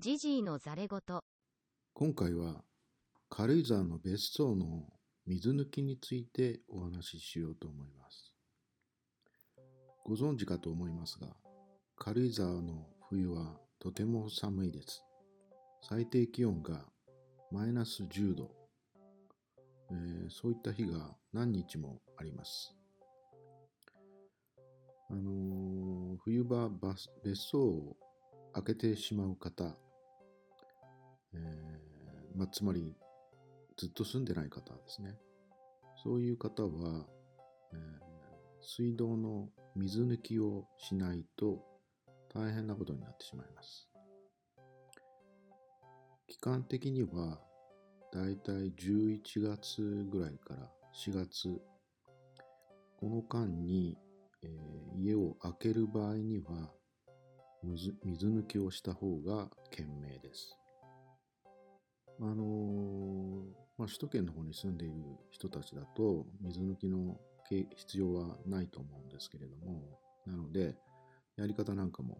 [0.00, 1.20] ジジイのざれ言。
[1.92, 2.64] 今回は
[3.28, 4.86] 軽井沢の別荘の
[5.26, 8.32] 水抜きについてお話ししようと思います。
[10.06, 11.26] ご存知かと思いますが
[11.98, 15.04] 軽井沢の冬はとても寒いです。
[15.82, 16.86] 最低気温が
[17.52, 18.50] マイナス10度、
[19.90, 22.74] えー、そういった日が何日もあります。
[25.10, 26.70] あのー、冬場
[27.22, 27.96] 別荘を
[28.54, 29.76] 開けてしまう方
[31.34, 32.96] えー、まあ、つまり
[33.76, 35.16] ずっと住んでない方ですね。
[36.02, 37.06] そういう方は、
[37.72, 37.78] えー、
[38.62, 41.64] 水道の水抜きをしないと
[42.34, 43.88] 大変なことになってしまいます。
[46.26, 47.40] 期間的には
[48.12, 51.60] だいたい11月ぐらいから4月
[53.00, 53.96] この間に、
[54.42, 56.70] えー、家を開ける場合には
[57.62, 60.56] 水抜きをした方が賢明です。
[62.20, 63.40] あのー、
[63.78, 64.94] まあ、首都圏の方に住んでいる
[65.30, 67.18] 人たちだと水抜きの
[67.48, 70.76] 必要はないと思うんですけれどもなので
[71.36, 72.18] やり方なんかも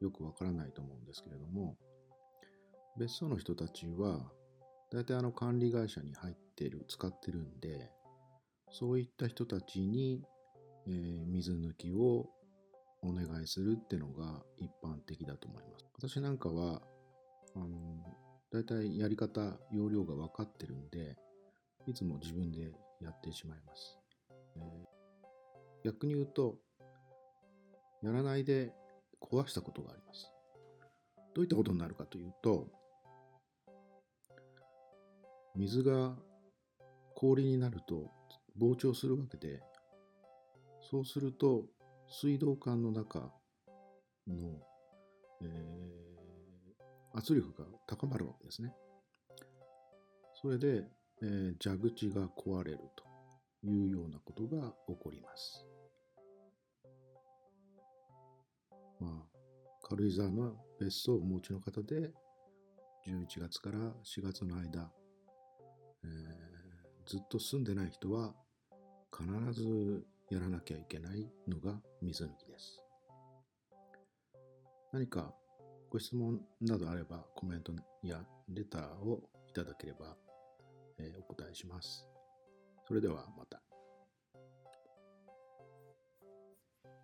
[0.00, 1.76] よくわからないと思うんですけれども
[2.98, 4.30] 別荘の人たちは
[4.90, 7.90] 大体あの管理会社に入ってる使ってるんで
[8.70, 10.22] そういった人たちに、
[10.86, 12.26] えー、水抜きを
[13.02, 15.86] お願いするってのが一般的だと思います。
[15.94, 16.82] 私なんかは
[17.54, 17.66] あの
[18.50, 21.16] 大体やり方、要領が分かってるんで、
[21.86, 23.98] いつも自分でやってしまいます。
[24.56, 26.56] えー、逆に言うと、
[28.02, 28.72] やらないで
[29.20, 30.32] 壊したことがあります。
[31.34, 32.68] どういったことになるかというと、
[35.54, 36.16] 水が
[37.14, 38.10] 氷になると
[38.58, 39.60] 膨張するわけで、
[40.90, 41.64] そうすると
[42.08, 43.30] 水道管の中
[44.26, 44.58] の、
[45.42, 46.17] えー
[47.14, 48.72] 圧力が高まるわけですね。
[50.40, 50.84] それで、
[51.22, 55.66] えー、蛇口が壊れるというようなことが起こります。
[59.00, 59.38] まあ、
[59.82, 62.12] 軽井沢の別荘をお持ちの方で、
[63.06, 64.92] 11月から4月の間、
[66.04, 68.34] えー、ずっと住んでない人は
[69.16, 72.82] 必ずやらなきゃいけないのが水抜きです。
[74.92, 75.34] 何か
[75.90, 77.72] ご質問などあればコメント
[78.02, 80.16] やレターをいただければ、
[80.98, 82.06] え、お答えします。
[82.86, 83.67] それではまた。